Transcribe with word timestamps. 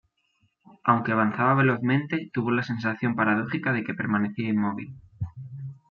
Aunque 0.83 1.11
avanzaba 1.11 1.53
velozmente, 1.53 2.31
tuvo 2.33 2.49
la 2.49 2.63
sensación 2.63 3.15
paradójica 3.15 3.71
de 3.71 3.83
que 3.83 3.93
permanecía 3.93 4.49
inmóvil. 4.49 4.95